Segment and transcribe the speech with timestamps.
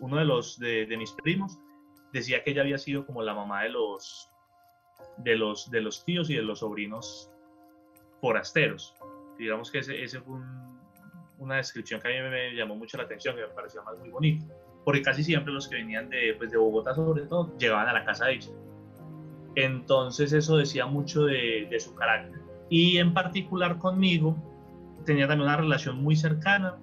[0.00, 1.58] uno de, los, de, mis primos
[2.12, 4.30] decía que ella había sido como la mamá de los,
[5.18, 7.30] de los, de los tíos y de los sobrinos
[8.20, 8.94] forasteros.
[9.38, 10.38] Digamos que ese, ese fue
[11.38, 14.10] una descripción que a mí me llamó mucho la atención, que me pareció más muy
[14.10, 14.46] bonito,
[14.84, 18.04] porque casi siempre los que venían de, pues, de Bogotá sobre todo llegaban a la
[18.04, 18.50] casa de ella.
[19.56, 22.40] Entonces eso decía mucho de, de su carácter.
[22.68, 24.36] Y en particular conmigo
[25.04, 26.78] tenía también una relación muy cercana,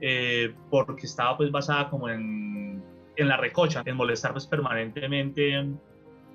[0.00, 2.82] eh, porque estaba pues basada como en,
[3.16, 5.66] en la recocha, en molestar pues permanentemente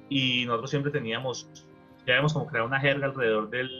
[0.09, 1.49] y nosotros siempre teníamos,
[2.05, 3.71] ya habíamos como creado una jerga alrededor del,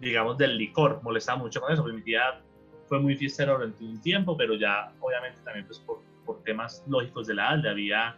[0.00, 2.40] digamos, del licor, molestaba mucho con eso, pues mi tía
[2.88, 7.26] fue muy fiestera durante un tiempo, pero ya obviamente también pues por, por temas lógicos
[7.26, 8.16] de la edad, había,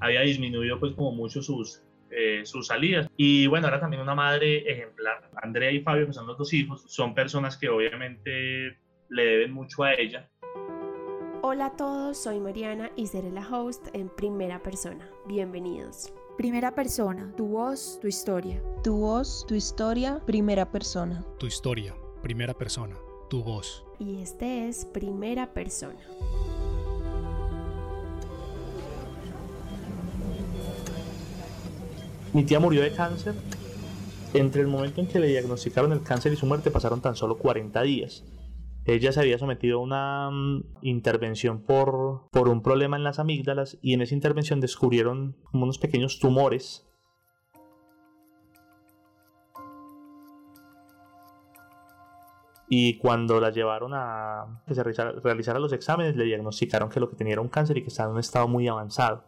[0.00, 3.08] había disminuido pues como mucho sus, eh, sus salidas.
[3.16, 5.30] Y bueno, era también una madre ejemplar.
[5.42, 9.82] Andrea y Fabio, que son los dos hijos, son personas que obviamente le deben mucho
[9.82, 10.28] a ella.
[11.42, 15.08] Hola a todos, soy Mariana y seré la host en primera persona.
[15.26, 16.12] Bienvenidos.
[16.36, 18.62] Primera persona, tu voz, tu historia.
[18.84, 21.24] Tu voz, tu historia, primera persona.
[21.38, 22.96] Tu historia, primera persona,
[23.28, 23.84] tu voz.
[23.98, 26.00] Y este es primera persona.
[32.32, 33.34] Mi tía murió de cáncer.
[34.34, 37.38] Entre el momento en que le diagnosticaron el cáncer y su muerte pasaron tan solo
[37.38, 38.22] 40 días.
[38.88, 43.78] Ella se había sometido a una mm, intervención por, por un problema en las amígdalas
[43.82, 46.88] y en esa intervención descubrieron unos pequeños tumores
[52.66, 57.16] y cuando la llevaron a que se realizara, los exámenes le diagnosticaron que lo que
[57.16, 59.22] tenía era un cáncer y que estaba en un estado muy avanzado.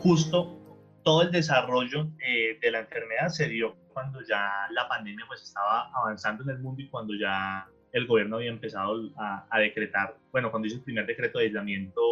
[0.00, 0.56] Justo
[1.02, 5.90] todo el desarrollo eh, de la enfermedad se dio cuando ya la pandemia pues estaba
[5.94, 10.68] avanzando en el mundo y cuando ya el gobierno había empezado a, decretar, bueno, cuando
[10.68, 12.02] hizo el primer decreto de aislamiento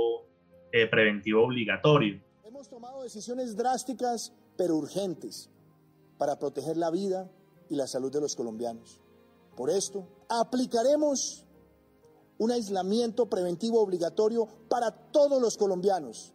[0.72, 2.21] eh, preventivo obligatorio.
[2.44, 5.50] Hemos tomado decisiones drásticas pero urgentes
[6.19, 7.31] para proteger la vida
[7.69, 9.00] y la salud de los colombianos.
[9.55, 11.44] Por esto, aplicaremos
[12.38, 16.32] un aislamiento preventivo obligatorio para todos los colombianos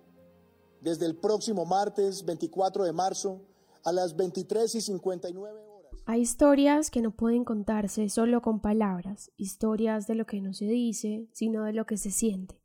[0.81, 3.41] desde el próximo martes 24 de marzo
[3.83, 5.91] a las 23 y 59 horas.
[6.05, 10.65] Hay historias que no pueden contarse solo con palabras, historias de lo que no se
[10.65, 12.61] dice, sino de lo que se siente.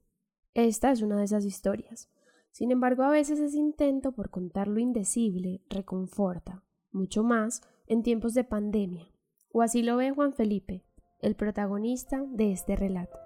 [0.55, 2.09] Esta es una de esas historias.
[2.51, 8.33] Sin embargo, a veces ese intento por contar lo indecible reconforta, mucho más en tiempos
[8.33, 9.13] de pandemia.
[9.53, 10.87] O así lo ve Juan Felipe,
[11.21, 13.26] el protagonista de este relato.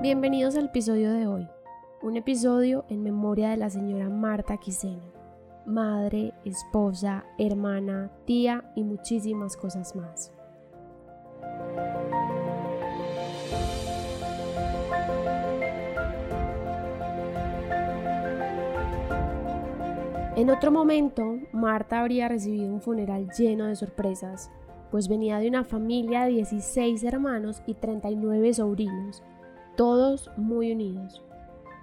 [0.00, 1.48] Bienvenidos al episodio de hoy,
[2.02, 5.02] un episodio en memoria de la señora Marta Quisena,
[5.66, 10.32] madre, esposa, hermana, tía y muchísimas cosas más.
[20.36, 24.48] En otro momento, Marta habría recibido un funeral lleno de sorpresas,
[24.92, 29.24] pues venía de una familia de 16 hermanos y 39 sobrinos,
[29.78, 31.22] todos muy unidos.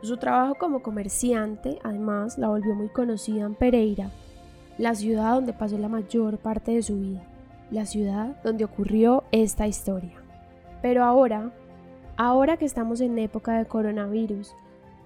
[0.01, 4.09] Su trabajo como comerciante, además, la volvió muy conocida en Pereira,
[4.77, 7.23] la ciudad donde pasó la mayor parte de su vida,
[7.71, 10.21] la ciudad donde ocurrió esta historia.
[10.81, 11.53] Pero ahora,
[12.17, 14.53] ahora que estamos en época de coronavirus,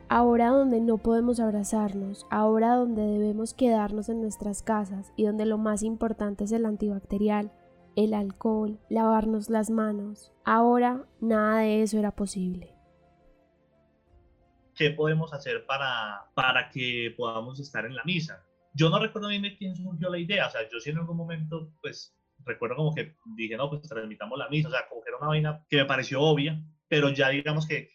[0.08, 5.60] ahora donde no podemos abrazarnos, ahora donde debemos quedarnos en nuestras casas y donde lo
[5.60, 7.52] más importante es el antibacterial,
[7.96, 12.79] el alcohol, lavarnos las manos, ahora nada de eso era posible.
[14.80, 18.46] ¿Qué podemos hacer para, para que podamos estar en la misa?
[18.74, 21.18] Yo no recuerdo bien de quién surgió la idea, o sea, yo sí en algún
[21.18, 25.10] momento, pues, recuerdo como que dije, no, pues transmitamos la misa, o sea, como que
[25.10, 27.92] era una vaina que me pareció obvia, pero ya digamos que,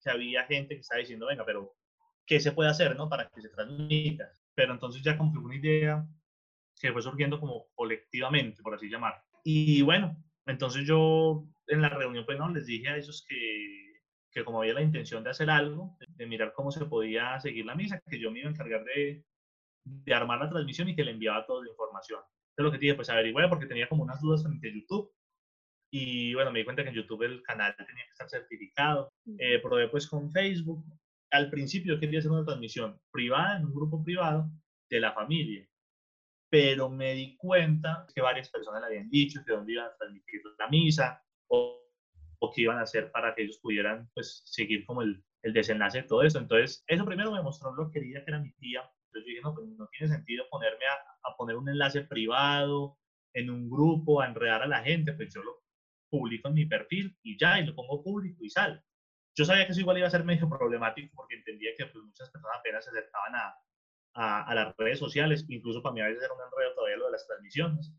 [0.00, 1.74] que había gente que estaba diciendo, venga, pero
[2.24, 3.08] ¿qué se puede hacer, no?
[3.08, 4.30] Para que se transmita.
[4.54, 6.06] Pero entonces ya como una idea
[6.80, 9.20] que fue surgiendo como colectivamente, por así llamar.
[9.42, 10.16] Y bueno,
[10.46, 13.57] entonces yo en la reunión, pues, no, les dije a ellos que
[14.30, 17.74] que como había la intención de hacer algo, de mirar cómo se podía seguir la
[17.74, 19.24] misa, que yo me iba a encargar de,
[19.84, 22.20] de armar la transmisión y que le enviaba toda la información.
[22.50, 25.12] Entonces lo que dije, pues averigué porque tenía como unas dudas frente a YouTube.
[25.90, 29.12] Y bueno, me di cuenta que en YouTube el canal tenía que estar certificado.
[29.38, 30.84] Eh, probé pues con Facebook.
[31.30, 34.50] Al principio quería hacer una transmisión privada, en un grupo privado,
[34.90, 35.66] de la familia.
[36.50, 40.42] Pero me di cuenta que varias personas le habían dicho que dónde iban a transmitir
[40.58, 41.87] la misa, o
[42.40, 46.02] o qué iban a hacer para que ellos pudieran pues seguir como el, el desenlace
[46.02, 46.38] de todo esto.
[46.38, 48.80] Entonces, eso primero me mostró lo querida que era mi tía.
[49.06, 52.98] Entonces yo dije, no, pues no tiene sentido ponerme a, a poner un enlace privado
[53.34, 55.62] en un grupo, a enredar a la gente, pues yo lo
[56.10, 58.82] publico en mi perfil y ya, y lo pongo público y sale.
[59.36, 62.30] Yo sabía que eso igual iba a ser medio problemático porque entendía que pues, muchas
[62.30, 63.54] personas apenas se acercaban a,
[64.14, 67.06] a, a, las redes sociales, incluso para mí a veces era un enredo todavía lo
[67.06, 67.92] de las transmisiones.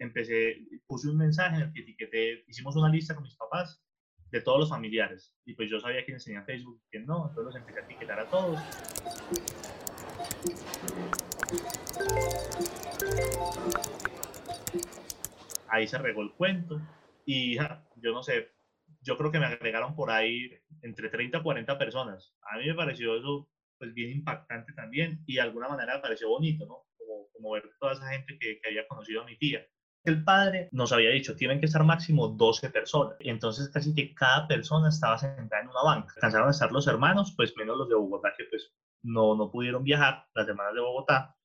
[0.00, 0.56] Empecé,
[0.86, 3.84] puse un mensaje en el que etiqueté, hicimos una lista con mis papás
[4.30, 7.44] de todos los familiares y pues yo sabía quiénes tenían Facebook y quién no, entonces
[7.44, 8.58] los empecé a etiquetar a todos.
[15.68, 16.80] Ahí se regó el cuento
[17.26, 18.52] y yo no sé,
[19.02, 20.50] yo creo que me agregaron por ahí
[20.80, 22.34] entre 30 a 40 personas.
[22.50, 26.30] A mí me pareció eso pues bien impactante también y de alguna manera me pareció
[26.30, 26.86] bonito, ¿no?
[26.96, 29.66] Como, como ver toda esa gente que, que había conocido a mi tía.
[30.04, 33.16] El padre nos había dicho, tienen que estar máximo 12 personas.
[33.20, 36.14] Entonces casi que cada persona estaba sentada en una banca.
[36.20, 39.84] Cansaron de estar los hermanos, pues menos los de Bogotá, que pues no, no pudieron
[39.84, 41.36] viajar, las hermanas de Bogotá.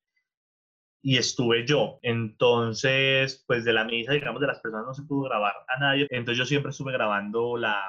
[1.02, 2.00] Y estuve yo.
[2.02, 6.08] Entonces, pues de la misa, digamos, de las personas no se pudo grabar a nadie.
[6.10, 7.82] Entonces yo siempre estuve grabando la,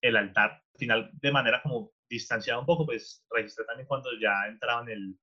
[0.00, 0.62] el altar.
[0.74, 5.18] Al final, de manera como distanciada un poco, pues registré también cuando ya entraban el,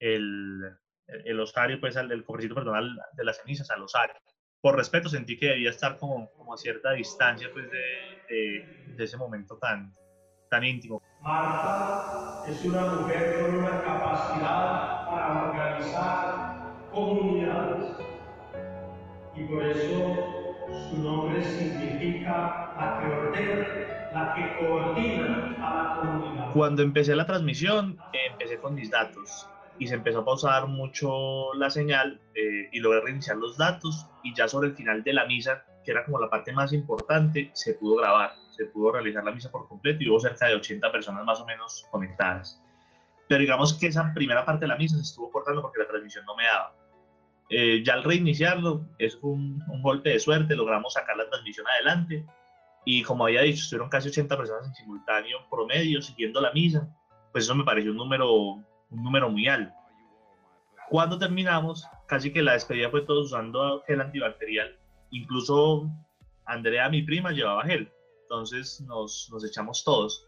[0.00, 0.60] el,
[1.06, 4.14] el osario, pues al del cofrecito personal de las cenizas, al osario.
[4.60, 9.04] Por respeto sentí que debía estar como, como a cierta distancia pues de, de, de
[9.04, 9.92] ese momento tan,
[10.48, 11.02] tan íntimo.
[11.20, 17.96] Marta es una mujer con una capacidad para organizar comunidades
[19.34, 20.52] y por eso
[20.90, 23.66] su nombre significa la que ordena,
[24.12, 26.52] la que coordina a la comunidad.
[26.52, 29.48] Cuando empecé la transmisión, empecé con mis datos
[29.78, 34.34] y se empezó a pausar mucho la señal eh, y logré reiniciar los datos y
[34.34, 37.74] ya sobre el final de la misa, que era como la parte más importante, se
[37.74, 41.24] pudo grabar, se pudo realizar la misa por completo y hubo cerca de 80 personas
[41.24, 42.62] más o menos conectadas.
[43.28, 46.24] Pero digamos que esa primera parte de la misa se estuvo cortando porque la transmisión
[46.26, 46.74] no me daba.
[47.48, 52.24] Eh, ya al reiniciarlo, es un, un golpe de suerte, logramos sacar la transmisión adelante
[52.84, 56.88] y como había dicho, estuvieron casi 80 personas en simultáneo promedio siguiendo la misa,
[57.30, 59.74] pues eso me pareció un número un número muy alto.
[60.88, 64.78] Cuando terminamos, casi que la despedida fue todos usando gel antibacterial.
[65.10, 65.90] Incluso
[66.44, 67.90] Andrea, mi prima, llevaba gel.
[68.22, 70.26] Entonces nos, nos echamos todos.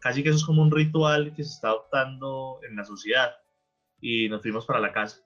[0.00, 3.32] Casi que eso es como un ritual que se está adoptando en la sociedad.
[4.00, 5.18] Y nos fuimos para la casa.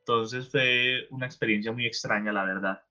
[0.00, 2.82] Entonces fue una experiencia muy extraña, la verdad.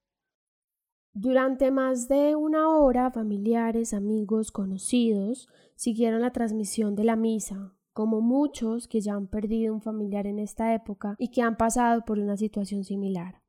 [1.15, 8.21] Durante más de una hora, familiares, amigos, conocidos siguieron la transmisión de la misa, como
[8.21, 12.19] muchos que ya han perdido un familiar en esta época y que han pasado por
[12.19, 13.41] una situación similar.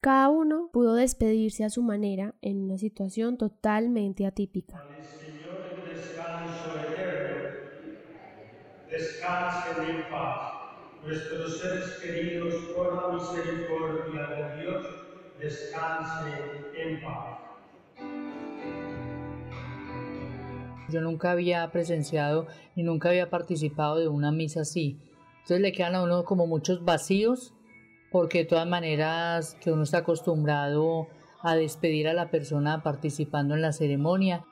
[0.00, 4.84] Cada uno pudo despedirse a su manera en una situación totalmente atípica.
[4.98, 6.82] El Señor descanso
[8.90, 10.52] descansen en paz.
[11.04, 14.86] Nuestros seres queridos, por la misericordia de Dios,
[15.40, 17.51] descansen en paz.
[20.92, 22.46] Yo nunca había presenciado
[22.76, 24.98] y nunca había participado de una misa así.
[25.42, 27.54] Entonces le quedan a uno como muchos vacíos,
[28.12, 31.08] porque de todas maneras que uno está acostumbrado
[31.42, 34.44] a despedir a la persona participando en la ceremonia.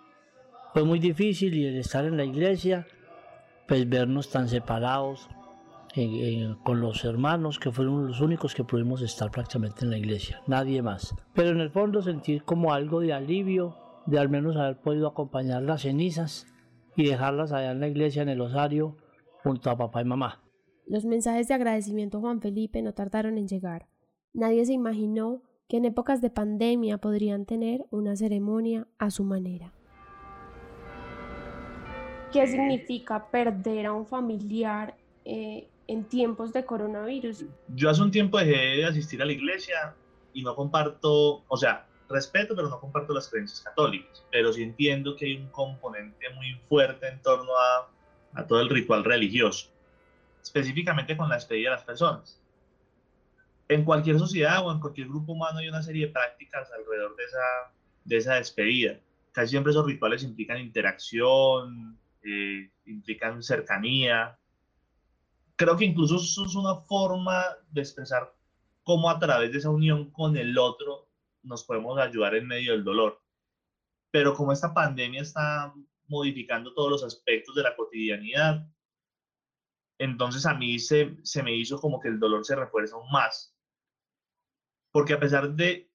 [0.72, 2.86] Fue muy difícil y el estar en la iglesia,
[3.68, 5.28] pues vernos tan separados
[5.94, 9.98] eh, eh, con los hermanos, que fueron los únicos que pudimos estar prácticamente en la
[9.98, 11.14] iglesia, nadie más.
[11.34, 13.76] Pero en el fondo sentir como algo de alivio
[14.10, 16.46] de al menos haber podido acompañar las cenizas
[16.96, 18.96] y dejarlas allá en la iglesia, en el osario,
[19.42, 20.42] junto a papá y mamá.
[20.86, 23.86] Los mensajes de agradecimiento a Juan Felipe no tardaron en llegar.
[24.34, 29.72] Nadie se imaginó que en épocas de pandemia podrían tener una ceremonia a su manera.
[32.32, 37.46] ¿Qué significa perder a un familiar eh, en tiempos de coronavirus?
[37.68, 39.94] Yo hace un tiempo dejé de asistir a la iglesia
[40.32, 44.24] y no comparto, o sea, respeto, pero no comparto las creencias católicas.
[44.30, 47.88] Pero sí entiendo que hay un componente muy fuerte en torno a,
[48.34, 49.70] a todo el ritual religioso,
[50.42, 52.40] específicamente con la despedida de las personas.
[53.68, 57.24] En cualquier sociedad o en cualquier grupo humano hay una serie de prácticas alrededor de
[57.24, 57.72] esa,
[58.04, 58.98] de esa despedida.
[59.32, 64.36] Casi siempre esos rituales implican interacción, eh, implican cercanía.
[65.54, 68.34] Creo que incluso eso es una forma de expresar
[68.82, 71.09] cómo a través de esa unión con el otro
[71.42, 73.22] nos podemos ayudar en medio del dolor.
[74.10, 75.72] Pero como esta pandemia está
[76.08, 78.66] modificando todos los aspectos de la cotidianidad,
[79.98, 83.56] entonces a mí se, se me hizo como que el dolor se refuerza aún más.
[84.92, 85.90] Porque a pesar de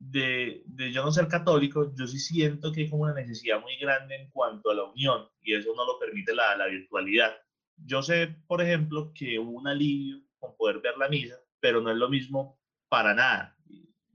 [0.00, 3.76] de, de, yo no ser católico, yo sí siento que hay como una necesidad muy
[3.76, 7.36] grande en cuanto a la unión y eso no lo permite la, la virtualidad.
[7.76, 11.90] Yo sé, por ejemplo, que hubo un alivio con poder ver la misa, pero no
[11.90, 12.58] es lo mismo
[12.88, 13.56] para nada.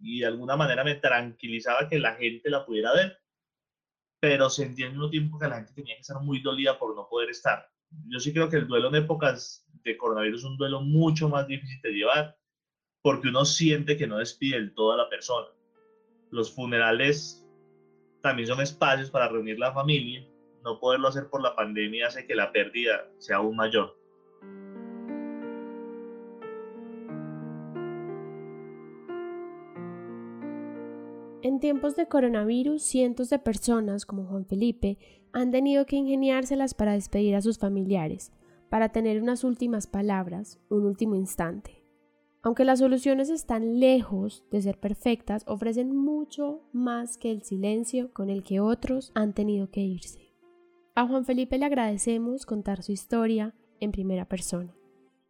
[0.05, 3.17] Y, de alguna manera me tranquilizaba que la gente la pudiera ver,
[4.19, 7.07] pero sentía al mismo tiempo que la gente tenía que estar muy dolida por no
[7.09, 7.67] poder estar.
[8.07, 11.47] Yo sí creo que el duelo en épocas de coronavirus es un duelo mucho más
[11.47, 12.37] difícil de llevar,
[13.01, 15.47] porque uno siente que no despide del todo a la persona
[16.35, 17.47] los funerales
[18.21, 20.27] también son espacios para reunir la familia.
[20.63, 23.97] No poderlo hacer por la pandemia hace que la pérdida sea aún mayor.
[31.55, 34.97] En tiempos de coronavirus, cientos de personas, como Juan Felipe,
[35.31, 38.33] han tenido que ingeniárselas para despedir a sus familiares,
[38.69, 41.81] para tener unas últimas palabras, un último instante.
[42.41, 48.29] Aunque las soluciones están lejos de ser perfectas, ofrecen mucho más que el silencio con
[48.29, 50.33] el que otros han tenido que irse.
[50.93, 54.75] A Juan Felipe le agradecemos contar su historia en primera persona.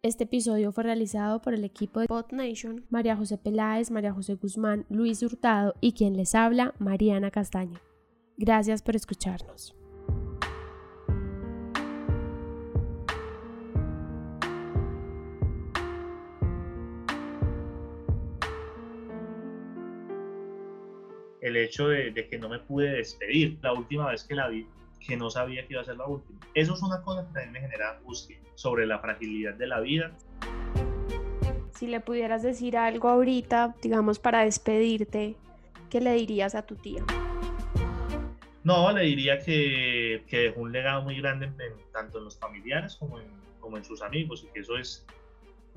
[0.06, 4.36] Este episodio fue realizado por el equipo de Pod Nation, María José Peláez, María José
[4.36, 7.80] Guzmán, Luis Hurtado y quien les habla, Mariana Castaño.
[8.38, 9.76] Gracias por escucharnos.
[21.42, 24.68] el hecho de, que no me pude despedir la última vez que la vi,
[25.06, 26.40] que no sabía que iba a ser la última.
[26.54, 30.12] Eso es una cosa que también me genera angustia sobre la fragilidad de la vida.
[31.74, 35.36] Si le pudieras decir algo ahorita, digamos, para despedirte,
[35.90, 37.04] ¿qué le dirías a tu tía?
[38.64, 41.52] No, le diría que, que dejó un legado muy grande
[41.92, 43.28] tanto en los familiares como en,
[43.60, 45.06] como en sus amigos y que eso es,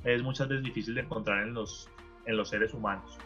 [0.05, 1.91] es muchas veces difícil de encontrar en los,
[2.25, 3.19] en los seres humanos.